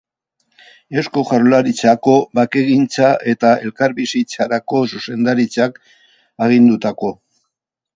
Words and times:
Eusko 1.01 1.23
Jaurlaritzako 1.31 2.15
Bakegintza 2.41 3.13
eta 3.35 3.53
Elkarbizitzarako 3.69 4.85
Zuzendaritzak 4.97 5.83
agindutako. 6.49 7.19